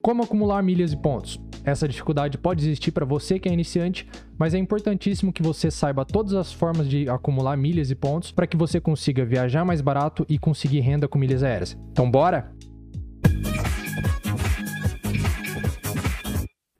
[0.00, 1.40] Como acumular milhas e pontos?
[1.64, 4.06] Essa dificuldade pode existir para você que é iniciante,
[4.38, 8.46] mas é importantíssimo que você saiba todas as formas de acumular milhas e pontos para
[8.46, 11.76] que você consiga viajar mais barato e conseguir renda com milhas aéreas.
[11.90, 12.52] Então, bora?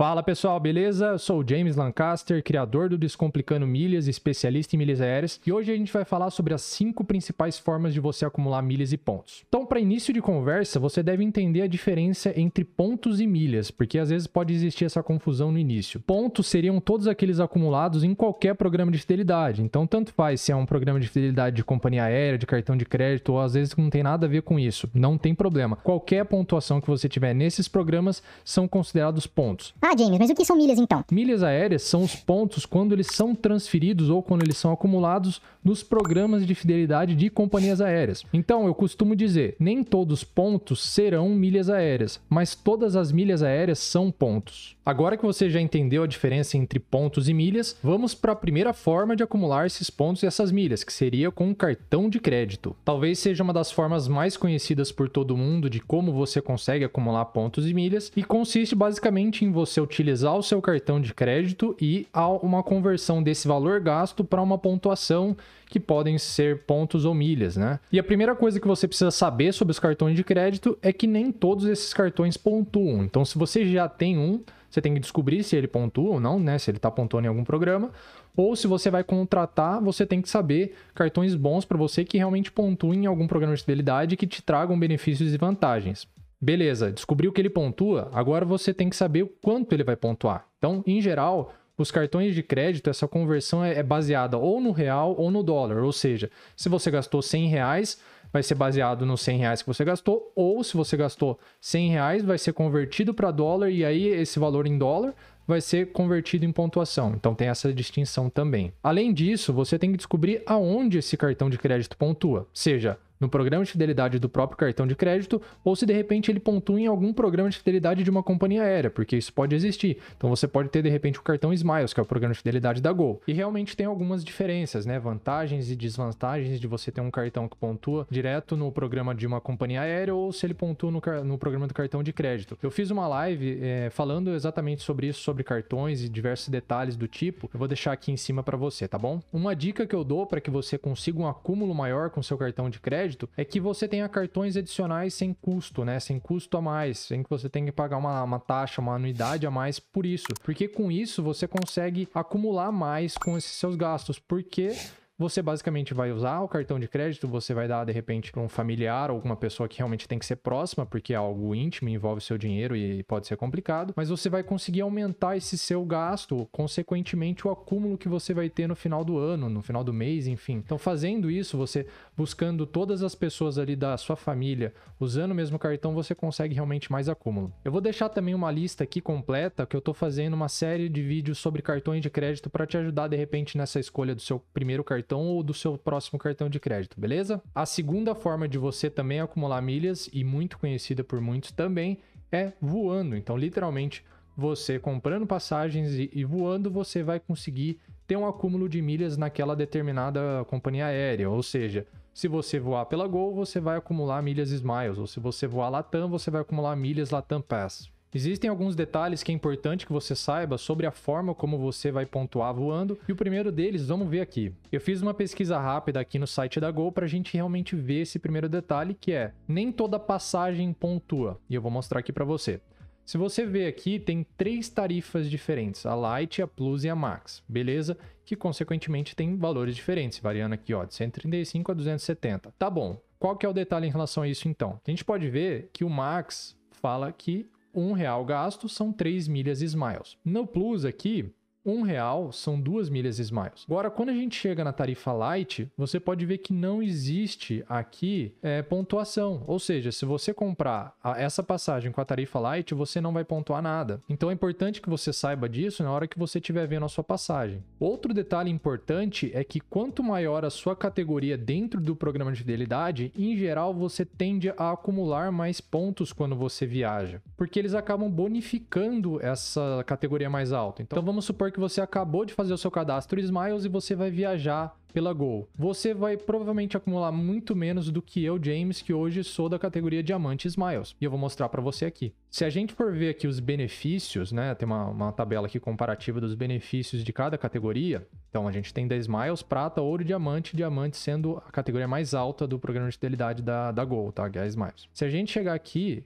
[0.01, 1.07] Fala pessoal, beleza?
[1.07, 5.73] Eu sou o James Lancaster, criador do Descomplicando Milhas, especialista em milhas aéreas, e hoje
[5.73, 9.43] a gente vai falar sobre as cinco principais formas de você acumular milhas e pontos.
[9.49, 13.99] Então, para início de conversa, você deve entender a diferença entre pontos e milhas, porque
[13.99, 15.99] às vezes pode existir essa confusão no início.
[15.99, 20.55] Pontos seriam todos aqueles acumulados em qualquer programa de fidelidade, então tanto faz se é
[20.55, 23.91] um programa de fidelidade de companhia aérea, de cartão de crédito, ou às vezes não
[23.91, 25.75] tem nada a ver com isso, não tem problema.
[25.75, 29.75] Qualquer pontuação que você tiver nesses programas são considerados pontos.
[29.91, 31.03] Ah, James, mas o que são milhas então?
[31.11, 35.83] Milhas aéreas são os pontos quando eles são transferidos ou quando eles são acumulados nos
[35.83, 38.23] programas de fidelidade de companhias aéreas.
[38.31, 43.79] Então, eu costumo dizer, nem todos pontos serão milhas aéreas, mas todas as milhas aéreas
[43.79, 44.77] são pontos.
[44.85, 48.73] Agora que você já entendeu a diferença entre pontos e milhas, vamos para a primeira
[48.73, 52.75] forma de acumular esses pontos e essas milhas, que seria com um cartão de crédito.
[52.85, 57.27] Talvez seja uma das formas mais conhecidas por todo mundo de como você consegue acumular
[57.27, 62.07] pontos e milhas, e consiste basicamente em você utilizar o seu cartão de crédito e
[62.43, 67.79] uma conversão desse valor gasto para uma pontuação que podem ser pontos ou milhas, né?
[67.93, 71.07] E a primeira coisa que você precisa saber sobre os cartões de crédito é que
[71.07, 73.05] nem todos esses cartões pontuam.
[73.05, 76.39] Então, se você já tem um, você tem que descobrir se ele pontua ou não,
[76.39, 76.59] né?
[76.59, 77.91] Se ele está pontuando em algum programa.
[78.37, 82.53] Ou se você vai contratar, você tem que saber cartões bons para você que realmente
[82.53, 86.07] pontuem em algum programa de fidelidade que te tragam benefícios e vantagens.
[86.41, 90.47] Beleza, descobriu que ele pontua, agora você tem que saber o quanto ele vai pontuar.
[90.59, 95.15] Então, em geral, os cartões de crédito, essa conversão é, é baseada ou no real
[95.19, 95.83] ou no dólar.
[95.83, 98.01] Ou seja, se você gastou 100 reais,
[98.33, 102.25] vai ser baseado nos 100 reais que você gastou, ou se você gastou 100 reais,
[102.25, 105.15] vai ser convertido para dólar e aí esse valor em dólar
[105.47, 107.15] vai ser convertido em pontuação.
[107.15, 108.73] Então tem essa distinção também.
[108.83, 113.65] Além disso, você tem que descobrir aonde esse cartão de crédito pontua, seja no programa
[113.65, 117.13] de fidelidade do próprio cartão de crédito ou se de repente ele pontua em algum
[117.13, 119.99] programa de fidelidade de uma companhia aérea, porque isso pode existir.
[120.17, 122.81] Então você pode ter de repente o cartão Smiles, que é o programa de fidelidade
[122.81, 123.21] da Gol.
[123.27, 124.99] E realmente tem algumas diferenças, né?
[124.99, 129.41] Vantagens e desvantagens de você ter um cartão que pontua direto no programa de uma
[129.41, 132.59] companhia aérea ou se ele pontua no, no programa do cartão de crédito.
[132.63, 137.09] Eu fiz uma live é, falando exatamente sobre isso, sobre cartões e diversos detalhes do
[137.09, 137.51] tipo.
[137.53, 139.21] Eu vou deixar aqui em cima para você, tá bom?
[139.33, 142.71] Uma dica que eu dou para que você consiga um acúmulo maior com seu cartão
[142.71, 145.99] de crédito crédito é que você tenha cartões adicionais sem custo, né?
[145.99, 149.47] Sem custo a mais, sem que você tenha que pagar uma, uma taxa, uma anuidade
[149.47, 150.27] a mais por isso.
[150.43, 154.19] Porque com isso você consegue acumular mais com esses seus gastos.
[154.19, 154.77] Porque
[155.19, 158.49] você basicamente vai usar o cartão de crédito, você vai dar de repente para um
[158.49, 162.21] familiar ou alguma pessoa que realmente tem que ser próxima, porque é algo íntimo, envolve
[162.21, 167.49] seu dinheiro e pode ser complicado, mas você vai conseguir aumentar esse seu gasto, consequentemente
[167.49, 170.63] o acúmulo que você vai ter no final do ano, no final do mês, enfim.
[170.65, 171.85] Então, fazendo isso, você
[172.17, 176.93] buscando todas as pessoas ali da sua família, usando o mesmo cartão, você consegue realmente
[176.93, 177.53] mais acúmulo.
[177.65, 181.03] Eu vou deixar também uma lista aqui completa que eu estou fazendo uma série de
[181.03, 184.85] vídeos sobre cartões de crédito para te ajudar de repente nessa escolha do seu primeiro
[184.85, 187.43] cartão cartão ou do seu próximo cartão de crédito, beleza?
[187.55, 191.99] A segunda forma de você também acumular milhas, e muito conhecida por muitos também,
[192.31, 193.17] é voando.
[193.17, 194.05] Então, literalmente,
[194.37, 200.45] você comprando passagens e, voando, você vai conseguir ter um acúmulo de milhas naquela determinada
[200.47, 201.31] companhia aérea.
[201.31, 204.99] Ou seja, se você voar pela Gol, você vai acumular milhas Smiles.
[204.99, 207.91] Ou se você voar Latam, você vai acumular milhas Latam Pass.
[208.15, 212.07] Existem alguns detalhes que é importante que você saiba sobre a forma como você vai
[212.07, 214.51] pontuar voando, e o primeiro deles, vamos ver aqui.
[214.73, 218.03] Eu fiz uma pesquisa rápida aqui no site da Gol para a gente realmente ver
[218.03, 222.25] esse primeiro detalhe, que é nem toda passagem pontua, e eu vou mostrar aqui para
[222.25, 222.63] você.
[223.05, 227.43] Se você ver aqui, tem três tarifas diferentes, a Light, a Plus e a Max,
[227.49, 227.97] beleza?
[228.25, 232.53] Que consequentemente tem valores diferentes, variando aqui ó, de 135 a 270.
[232.59, 234.79] Tá bom, qual que é o detalhe em relação a isso então?
[234.87, 239.63] A gente pode ver que o Max fala que um real gasto são 3 milhas
[239.63, 240.17] Smiles.
[240.25, 241.33] No Plus aqui,
[241.71, 243.65] um real são duas milhas Smiles.
[243.67, 248.33] Agora, quando a gente chega na tarifa Light, você pode ver que não existe aqui
[248.43, 249.43] é, pontuação.
[249.47, 253.25] Ou seja, se você comprar a, essa passagem com a tarifa Light, você não vai
[253.25, 254.01] pontuar nada.
[254.09, 257.05] Então é importante que você saiba disso na hora que você estiver vendo a sua
[257.05, 257.63] passagem.
[257.79, 263.13] Outro detalhe importante é que quanto maior a sua categoria dentro do programa de fidelidade,
[263.17, 269.21] em geral você tende a acumular mais pontos quando você viaja, porque eles acabam bonificando
[269.25, 270.83] essa categoria mais alta.
[270.83, 273.97] Então vamos supor que que você acabou de fazer o seu cadastro Smiles e você
[273.97, 278.95] vai viajar pela Gol, você vai provavelmente acumular muito menos do que eu, James, que
[278.95, 280.95] hoje sou da categoria Diamante Smiles.
[281.01, 282.15] E eu vou mostrar para você aqui.
[282.31, 284.55] Se a gente for ver aqui os benefícios, né?
[284.55, 288.07] Tem uma, uma tabela aqui comparativa dos benefícios de cada categoria.
[288.31, 292.15] Então a gente tem da Smiles, prata, ouro e diamante, diamante sendo a categoria mais
[292.15, 294.31] alta do programa de fidelidade da, da Gol, tá?
[294.31, 294.89] Que é Smiles.
[294.95, 296.05] Se a gente chegar aqui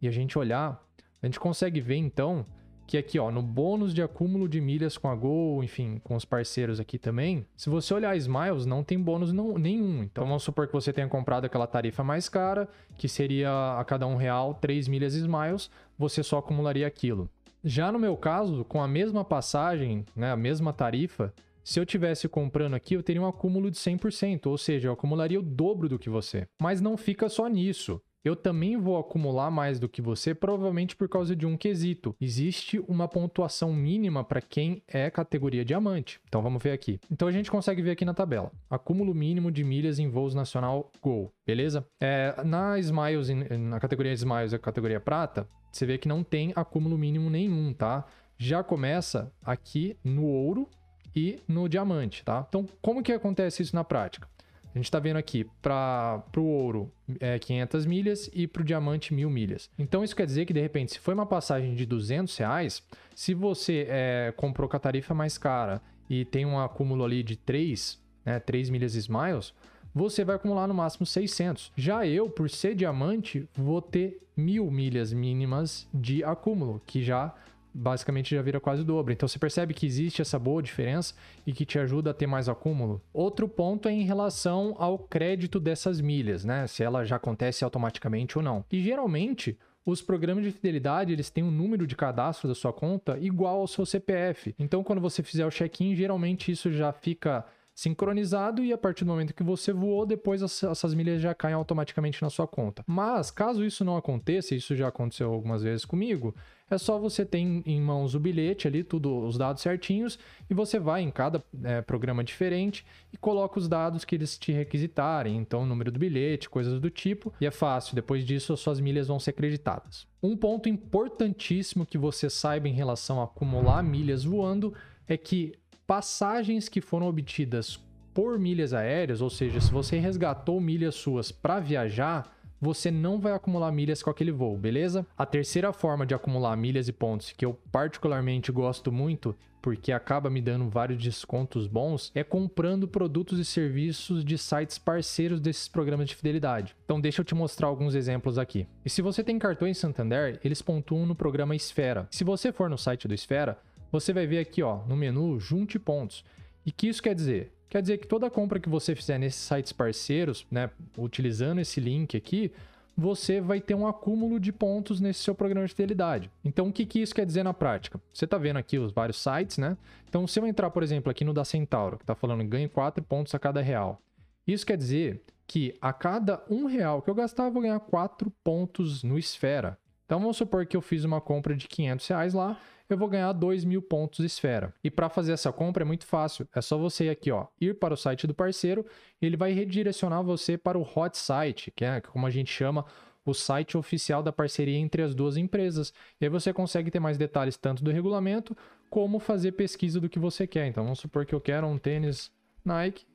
[0.00, 0.80] e a gente olhar,
[1.20, 2.46] a gente consegue ver então
[2.92, 6.26] que aqui, ó, no bônus de acúmulo de milhas com a Gol, enfim, com os
[6.26, 10.02] parceiros aqui também, se você olhar Smiles, não tem bônus não, nenhum.
[10.02, 12.68] Então vamos supor que você tenha comprado aquela tarifa mais cara,
[12.98, 17.30] que seria a cada um real 3 milhas Smiles, você só acumularia aquilo.
[17.64, 21.32] Já no meu caso, com a mesma passagem, né, a mesma tarifa,
[21.64, 25.40] se eu tivesse comprando aqui, eu teria um acúmulo de 100%, ou seja, eu acumularia
[25.40, 26.46] o dobro do que você.
[26.60, 31.08] Mas não fica só nisso eu também vou acumular mais do que você, provavelmente por
[31.08, 32.14] causa de um quesito.
[32.20, 36.20] Existe uma pontuação mínima para quem é categoria diamante.
[36.28, 37.00] Então vamos ver aqui.
[37.10, 38.52] Então a gente consegue ver aqui na tabela.
[38.70, 41.86] Acúmulo mínimo de milhas em voos nacional Gol, beleza?
[42.00, 43.28] É, na Smiles,
[43.58, 48.04] na categoria Smiles, a categoria prata, você vê que não tem acúmulo mínimo nenhum, tá?
[48.38, 50.68] Já começa aqui no ouro
[51.14, 52.44] e no diamante, tá?
[52.48, 54.28] Então, como que acontece isso na prática?
[54.74, 56.90] A gente está vendo aqui para o ouro
[57.20, 59.70] é 500 milhas e para o diamante 1000 milhas.
[59.78, 62.82] Então isso quer dizer que de repente, se foi uma passagem de 200 reais,
[63.14, 67.36] se você é, comprou com a tarifa mais cara e tem um acúmulo ali de
[67.36, 69.52] 3, né, 3 milhas Smiles,
[69.94, 71.70] você vai acumular no máximo 600.
[71.76, 77.34] Já eu, por ser diamante, vou ter mil milhas mínimas de acúmulo, que já
[77.74, 79.12] basicamente já vira quase o dobro.
[79.12, 81.14] Então você percebe que existe essa boa diferença
[81.46, 83.00] e que te ajuda a ter mais acúmulo.
[83.12, 86.66] Outro ponto é em relação ao crédito dessas milhas, né?
[86.66, 88.64] Se ela já acontece automaticamente ou não.
[88.70, 93.18] E geralmente os programas de fidelidade eles têm um número de cadastro da sua conta
[93.18, 94.54] igual ao seu CPF.
[94.58, 99.10] Então quando você fizer o check-in, geralmente isso já fica sincronizado e a partir do
[99.10, 102.84] momento que você voou, depois essas milhas já caem automaticamente na sua conta.
[102.86, 106.34] Mas caso isso não aconteça, isso já aconteceu algumas vezes comigo,
[106.74, 110.78] é só você ter em mãos o bilhete ali, tudo os dados certinhos, e você
[110.78, 115.62] vai em cada é, programa diferente e coloca os dados que eles te requisitarem, então
[115.62, 119.08] o número do bilhete, coisas do tipo, e é fácil, depois disso as suas milhas
[119.08, 120.06] vão ser creditadas.
[120.22, 124.74] Um ponto importantíssimo que você saiba em relação a acumular milhas voando
[125.06, 125.54] é que
[125.86, 127.78] passagens que foram obtidas
[128.14, 132.30] por milhas aéreas, ou seja, se você resgatou milhas suas para viajar,
[132.62, 135.04] você não vai acumular milhas com aquele voo, beleza?
[135.18, 140.30] A terceira forma de acumular milhas e pontos, que eu particularmente gosto muito, porque acaba
[140.30, 146.08] me dando vários descontos bons, é comprando produtos e serviços de sites parceiros desses programas
[146.08, 146.76] de fidelidade.
[146.84, 148.68] Então deixa eu te mostrar alguns exemplos aqui.
[148.84, 152.06] E se você tem cartões Santander, eles pontuam no programa Esfera.
[152.12, 153.58] Se você for no site do Esfera,
[153.90, 156.24] você vai ver aqui ó, no menu Junte Pontos.
[156.64, 157.52] E que isso quer dizer?
[157.72, 162.14] Quer dizer que toda compra que você fizer nesses sites parceiros, né, utilizando esse link
[162.14, 162.52] aqui,
[162.94, 166.30] você vai ter um acúmulo de pontos nesse seu programa de fidelidade.
[166.44, 167.98] Então, o que, que isso quer dizer na prática?
[168.12, 169.78] Você está vendo aqui os vários sites, né?
[170.06, 173.02] Então, se eu entrar, por exemplo, aqui no da Centauro, que está falando ganhe 4
[173.02, 174.02] pontos a cada real.
[174.46, 178.30] Isso quer dizer que a cada um real que eu gastar, eu vou ganhar 4
[178.44, 179.78] pontos no Esfera.
[180.04, 182.58] Então, vamos supor que eu fiz uma compra de 500 reais lá
[182.92, 184.74] eu vou ganhar 2 mil pontos esfera.
[184.82, 186.46] E para fazer essa compra é muito fácil.
[186.54, 188.84] É só você aqui, ó, ir para o site do parceiro
[189.20, 192.84] ele vai redirecionar você para o hot site, que é como a gente chama
[193.24, 195.92] o site oficial da parceria entre as duas empresas.
[196.20, 198.56] E aí você consegue ter mais detalhes tanto do regulamento
[198.90, 200.66] como fazer pesquisa do que você quer.
[200.66, 202.32] Então vamos supor que eu quero um tênis
[202.64, 203.06] Nike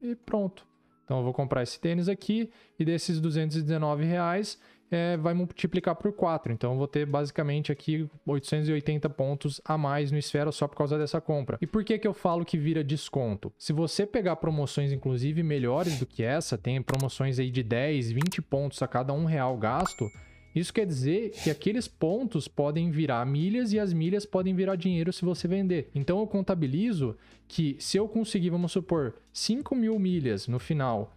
[0.00, 0.66] e pronto.
[1.04, 4.58] Então eu vou comprar esse tênis aqui e desses 219 reais
[4.94, 6.52] é, vai multiplicar por 4.
[6.52, 10.98] Então eu vou ter basicamente aqui 880 pontos a mais no Esfera só por causa
[10.98, 11.58] dessa compra.
[11.60, 13.52] E por que, que eu falo que vira desconto?
[13.58, 18.42] Se você pegar promoções, inclusive, melhores do que essa, tem promoções aí de 10, 20
[18.42, 20.10] pontos a cada um real gasto.
[20.54, 25.10] Isso quer dizer que aqueles pontos podem virar milhas e as milhas podem virar dinheiro
[25.10, 25.90] se você vender.
[25.94, 27.16] Então eu contabilizo
[27.48, 31.16] que se eu conseguir, vamos supor, 5 mil milhas no final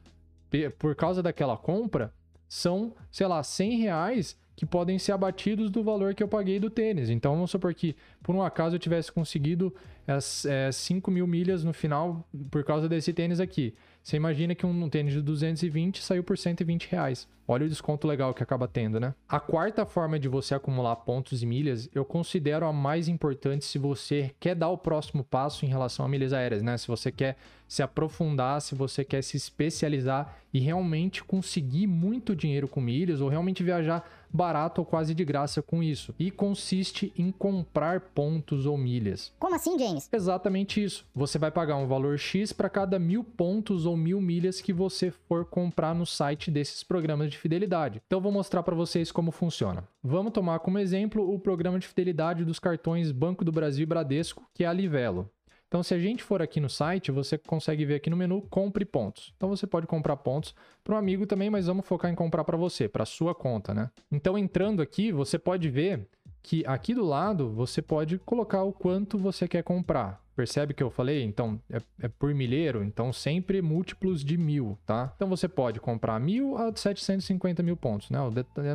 [0.79, 2.13] por causa daquela compra,
[2.55, 6.69] são, sei lá, 100 reais que podem ser abatidos do valor que eu paguei do
[6.69, 7.09] tênis.
[7.09, 7.93] Então vamos supor que,
[8.23, 9.75] por um acaso, eu tivesse conseguido
[10.07, 13.75] as é, 5 mil milhas no final por causa desse tênis aqui.
[14.05, 17.27] Você imagina que um tênis de 220 saiu por 120 reais.
[17.47, 19.15] Olha o desconto legal que acaba tendo, né?
[19.27, 23.79] A quarta forma de você acumular pontos e milhas, eu considero a mais importante se
[23.79, 26.77] você quer dar o próximo passo em relação a milhas aéreas, né?
[26.77, 27.35] Se você quer
[27.67, 33.27] se aprofundar, se você quer se especializar e realmente conseguir muito dinheiro com milhas ou
[33.27, 36.13] realmente viajar barato ou quase de graça com isso.
[36.19, 39.33] E consiste em comprar pontos ou milhas.
[39.39, 40.09] Como assim, James?
[40.11, 41.05] Exatamente isso.
[41.15, 45.11] Você vai pagar um valor X para cada mil pontos ou mil milhas que você
[45.11, 48.01] for comprar no site desses programas de fidelidade.
[48.05, 49.87] Então, vou mostrar para vocês como funciona.
[50.03, 54.45] Vamos tomar como exemplo o programa de fidelidade dos cartões Banco do Brasil e Bradesco,
[54.53, 55.29] que é a Livelo.
[55.75, 58.85] Então, se a gente for aqui no site, você consegue ver aqui no menu Compre
[58.85, 59.33] Pontos.
[59.35, 62.55] Então, você pode comprar pontos para um amigo também, mas vamos focar em comprar para
[62.55, 63.91] você, para sua conta, né?
[64.09, 66.07] Então, entrando aqui, você pode ver
[66.45, 70.23] que aqui do lado você pode colocar o quanto você quer comprar.
[70.35, 71.23] Percebe que eu falei?
[71.23, 75.11] Então, é, é, por milheiro, então sempre múltiplos de mil, tá?
[75.15, 78.19] Então você pode comprar mil a 750 mil pontos, né?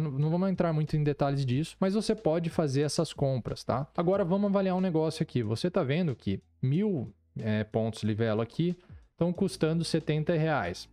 [0.00, 3.86] Não vamos entrar muito em detalhes disso, mas você pode fazer essas compras, tá?
[3.96, 5.40] Agora vamos avaliar um negócio aqui.
[5.42, 8.76] Você tá vendo que mil é, pontos livelo aqui
[9.12, 10.88] estão custando 70 reais.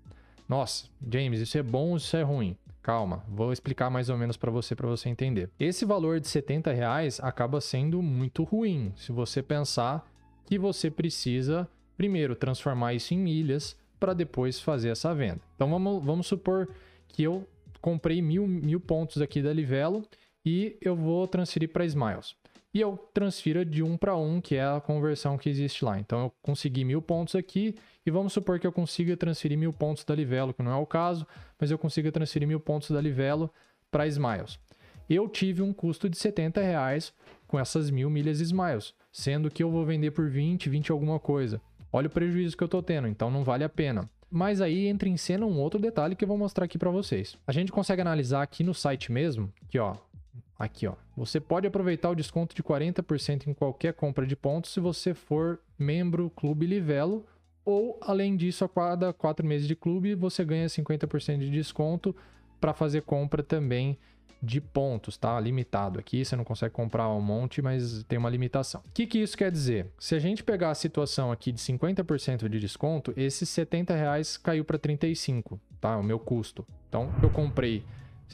[0.48, 2.56] Nossa, James, isso é bom ou isso é ruim?
[2.88, 5.50] Calma, vou explicar mais ou menos para você para você entender.
[5.60, 10.10] Esse valor de 70 reais acaba sendo muito ruim se você pensar
[10.46, 11.68] que você precisa
[11.98, 15.42] primeiro transformar isso em milhas para depois fazer essa venda.
[15.54, 16.70] Então vamos, vamos supor
[17.10, 17.46] que eu
[17.82, 20.02] comprei mil, mil pontos aqui da Livelo
[20.46, 22.38] e eu vou transferir para Smiles.
[22.74, 26.00] E eu transfiro de um para um, que é a conversão que existe lá.
[26.00, 30.04] Então eu consegui mil pontos aqui e vamos supor que eu consiga transferir mil pontos
[30.04, 31.26] da Livelo, que não é o caso,
[31.60, 33.50] mas eu consiga transferir mil pontos da Livelo
[33.90, 34.60] para Smiles.
[35.10, 37.14] Eu tive um custo de 70 reais
[37.48, 41.60] com essas mil milhas Smiles sendo que eu vou vender por 20, 20 alguma coisa.
[41.92, 44.08] Olha o prejuízo que eu tô tendo, então não vale a pena.
[44.30, 47.36] Mas aí entra em cena um outro detalhe que eu vou mostrar aqui para vocês.
[47.48, 49.96] A gente consegue analisar aqui no site mesmo, que ó,
[50.58, 54.80] aqui ó, você pode aproveitar o desconto de 40% em qualquer compra de pontos se
[54.80, 57.26] você for membro Clube Livelo
[57.64, 62.16] ou além disso a cada quatro meses de clube você ganha 50% de desconto
[62.60, 63.98] para fazer compra também
[64.42, 65.40] de pontos, tá?
[65.40, 68.82] Limitado aqui, você não consegue comprar um monte, mas tem uma limitação.
[68.86, 69.88] O que, que isso quer dizer?
[70.00, 74.64] Se a gente pegar a situação aqui de 50% de desconto, esses 70 reais caiu
[74.64, 75.98] para 35, tá?
[75.98, 76.66] O meu custo.
[76.88, 77.84] Então, eu comprei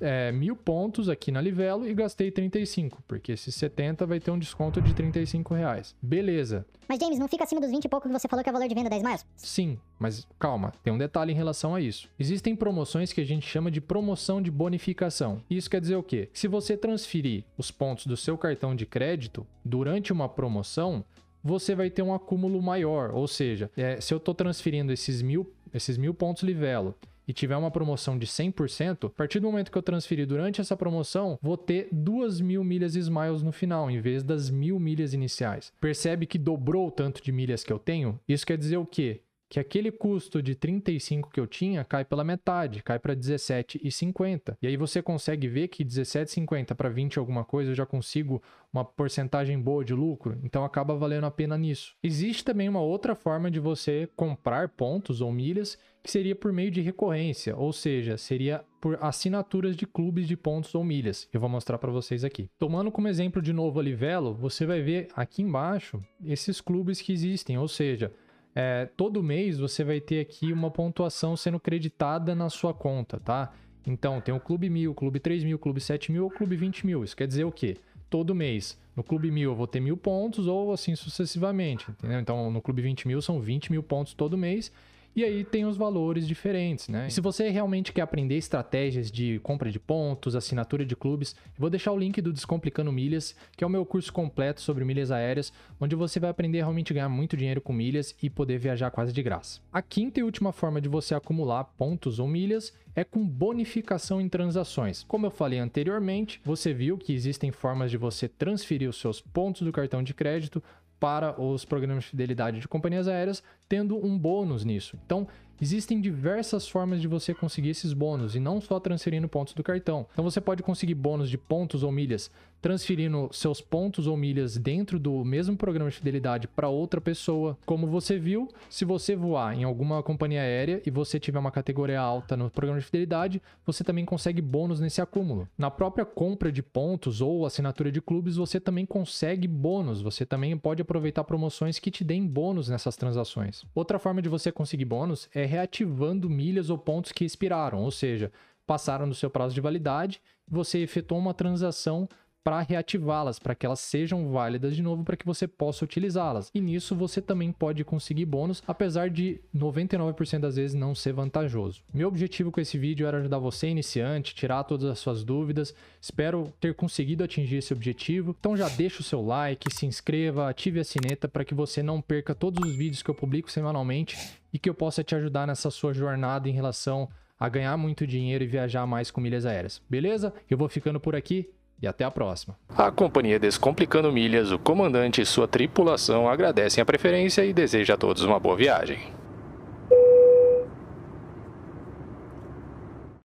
[0.02, 4.40] é, mil pontos aqui na Livelo e gastei 35, porque esses 70 vai ter um
[4.40, 5.96] desconto de 35 reais.
[6.02, 6.66] Beleza.
[6.88, 8.54] Mas James, não fica acima dos 20 e pouco que você falou que é o
[8.54, 9.26] valor de venda 10 miles?
[9.36, 12.10] Sim, mas calma, tem um detalhe em relação a isso.
[12.20, 15.42] Existem promoções que a gente chama de promoção de bonificação.
[15.50, 16.30] Isso quer dizer o quê?
[16.34, 21.04] Se você transferir os pontos do seu cartão de crédito durante uma promoção,
[21.44, 23.12] você vai ter um acúmulo maior.
[23.12, 26.96] Ou seja, é, se eu estou transferindo esses mil, esses mil pontos Livelo
[27.28, 30.76] e tiver uma promoção de 100%, a partir do momento que eu transferir durante essa
[30.76, 35.72] promoção, vou ter 2 mil milhas Smiles no final, em vez das mil milhas iniciais.
[35.80, 38.20] Percebe que dobrou o tanto de milhas que eu tenho?
[38.28, 39.22] Isso quer dizer o quê?
[39.54, 44.58] Que aquele custo de 35 que eu tinha cai pela metade, cai para 17,50.
[44.60, 48.42] E aí você consegue ver que 17,50 para 20 alguma coisa eu já consigo
[48.74, 51.96] uma porcentagem boa de lucro, então acaba valendo a pena nisso.
[52.02, 56.72] Existe também uma outra forma de você comprar pontos ou milhas, que seria por meio
[56.72, 61.30] de recorrência, ou seja, seria por assinaturas de clubes de pontos ou milhas.
[61.32, 62.50] Eu vou mostrar para vocês aqui.
[62.58, 67.14] Tomando como exemplo de novo a Livelo, você vai ver aqui embaixo esses clubes que
[67.14, 68.12] existem, ou seja,
[68.56, 73.52] é, todo mês você vai ter aqui uma pontuação sendo creditada na sua conta, tá?
[73.86, 77.04] Então, tem o Clube 1000, Clube 3000, Clube 7000 ou Clube 20 mil.
[77.04, 77.78] Isso quer dizer o quê?
[78.10, 82.20] Todo mês, no Clube 1000 eu vou ter mil pontos ou assim sucessivamente, entendeu?
[82.20, 84.72] Então, no Clube 20 mil são 20 mil pontos todo mês
[85.16, 87.08] e aí tem os valores diferentes, né?
[87.08, 91.70] E se você realmente quer aprender estratégias de compra de pontos, assinatura de clubes, vou
[91.70, 95.54] deixar o link do Descomplicando Milhas, que é o meu curso completo sobre milhas aéreas,
[95.80, 99.14] onde você vai aprender a realmente ganhar muito dinheiro com milhas e poder viajar quase
[99.14, 99.62] de graça.
[99.72, 104.30] A quinta e última forma de você acumular pontos ou milhas é com bonificação em
[104.30, 105.04] transações.
[105.08, 109.64] Como eu falei anteriormente, você viu que existem formas de você transferir os seus pontos
[109.64, 110.62] do cartão de crédito
[111.00, 114.98] para os programas de fidelidade de companhias aéreas, tendo um bônus nisso.
[115.06, 115.28] Então,
[115.62, 120.06] Existem diversas formas de você conseguir esses bônus e não só transferindo pontos do cartão.
[120.12, 122.30] Então você pode conseguir bônus de pontos ou milhas
[122.64, 127.58] transferindo seus pontos ou milhas dentro do mesmo programa de fidelidade para outra pessoa.
[127.66, 132.00] Como você viu, se você voar em alguma companhia aérea e você tiver uma categoria
[132.00, 135.46] alta no programa de fidelidade, você também consegue bônus nesse acúmulo.
[135.58, 140.02] Na própria compra de pontos ou assinatura de clubes, você também consegue bônus.
[140.02, 143.63] Você também pode aproveitar promoções que te deem bônus nessas transações.
[143.74, 148.32] Outra forma de você conseguir bônus é reativando milhas ou pontos que expiraram, ou seja,
[148.66, 152.08] passaram do seu prazo de validade, você efetuou uma transação
[152.44, 156.52] para reativá-las, para que elas sejam válidas de novo, para que você possa utilizá-las.
[156.54, 161.82] E nisso você também pode conseguir bônus, apesar de 99% das vezes não ser vantajoso.
[161.94, 165.74] Meu objetivo com esse vídeo era ajudar você iniciante, tirar todas as suas dúvidas.
[166.02, 168.36] Espero ter conseguido atingir esse objetivo.
[168.38, 172.02] Então já deixa o seu like, se inscreva, ative a sineta para que você não
[172.02, 174.18] perca todos os vídeos que eu publico semanalmente
[174.52, 177.10] e que eu possa te ajudar nessa sua jornada em relação
[177.40, 179.82] a ganhar muito dinheiro e viajar mais com milhas aéreas.
[179.90, 180.34] Beleza?
[180.50, 181.50] Eu vou ficando por aqui
[181.82, 182.56] e até a próxima.
[182.78, 187.98] A companhia Descomplicando Milhas, o comandante e sua tripulação agradecem a preferência e deseja a
[187.98, 189.00] todos uma boa viagem.